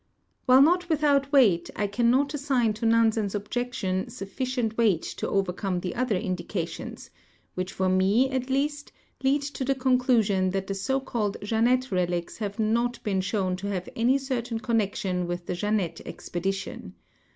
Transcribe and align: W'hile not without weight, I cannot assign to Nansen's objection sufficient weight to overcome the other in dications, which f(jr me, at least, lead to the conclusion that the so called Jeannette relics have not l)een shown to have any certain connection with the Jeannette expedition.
W'hile 0.49 0.63
not 0.63 0.89
without 0.89 1.31
weight, 1.31 1.69
I 1.75 1.85
cannot 1.85 2.33
assign 2.33 2.73
to 2.73 2.87
Nansen's 2.87 3.35
objection 3.35 4.09
sufficient 4.09 4.75
weight 4.75 5.03
to 5.03 5.29
overcome 5.29 5.79
the 5.81 5.93
other 5.93 6.15
in 6.15 6.35
dications, 6.35 7.11
which 7.53 7.77
f(jr 7.77 7.95
me, 7.95 8.27
at 8.31 8.49
least, 8.49 8.91
lead 9.23 9.43
to 9.43 9.63
the 9.63 9.75
conclusion 9.75 10.49
that 10.49 10.65
the 10.65 10.73
so 10.73 10.99
called 10.99 11.37
Jeannette 11.43 11.91
relics 11.91 12.37
have 12.39 12.57
not 12.57 12.97
l)een 13.03 13.21
shown 13.21 13.55
to 13.57 13.67
have 13.67 13.87
any 13.95 14.17
certain 14.17 14.59
connection 14.59 15.27
with 15.27 15.45
the 15.45 15.53
Jeannette 15.53 16.01
expedition. 16.03 16.95